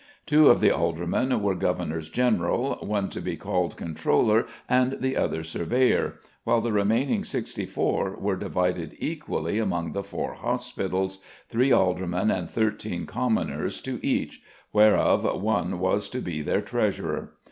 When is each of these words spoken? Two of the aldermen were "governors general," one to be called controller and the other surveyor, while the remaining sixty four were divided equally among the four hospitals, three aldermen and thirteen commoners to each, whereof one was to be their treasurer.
Two 0.25 0.49
of 0.49 0.61
the 0.61 0.71
aldermen 0.75 1.43
were 1.43 1.53
"governors 1.53 2.09
general," 2.09 2.73
one 2.81 3.07
to 3.09 3.21
be 3.21 3.37
called 3.37 3.77
controller 3.77 4.47
and 4.67 4.93
the 4.99 5.15
other 5.15 5.43
surveyor, 5.43 6.15
while 6.43 6.59
the 6.59 6.71
remaining 6.71 7.23
sixty 7.23 7.67
four 7.67 8.17
were 8.19 8.35
divided 8.35 8.95
equally 8.97 9.59
among 9.59 9.93
the 9.93 10.01
four 10.03 10.33
hospitals, 10.33 11.19
three 11.49 11.71
aldermen 11.71 12.31
and 12.31 12.49
thirteen 12.49 13.05
commoners 13.05 13.79
to 13.79 14.03
each, 14.03 14.41
whereof 14.73 15.39
one 15.39 15.77
was 15.77 16.09
to 16.09 16.17
be 16.19 16.41
their 16.41 16.61
treasurer. 16.61 17.33